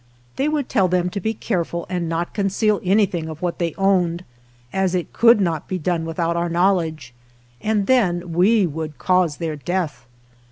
They 0.35 0.49
would 0.49 0.67
tell 0.67 0.87
them 0.87 1.11
to 1.11 1.19
be 1.19 1.35
careful 1.35 1.85
and 1.87 2.09
not 2.09 2.33
conceal 2.33 2.81
anything 2.83 3.29
of 3.29 3.43
what 3.43 3.59
they 3.59 3.75
owned, 3.77 4.23
as 4.73 4.95
it 4.95 5.13
could 5.13 5.39
not 5.39 5.67
be 5.67 5.77
done 5.77 6.05
with 6.05 6.19
out 6.19 6.35
our 6.35 6.49
knowledge, 6.49 7.13
and 7.61 7.85
then 7.85 8.33
we 8.33 8.65
would 8.65 8.97
cause 8.97 9.37
their 9.37 9.55
death. 9.55 10.07